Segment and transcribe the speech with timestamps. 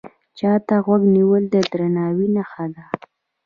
[0.37, 2.85] چا ته غوږ نیول د درناوي نښه ده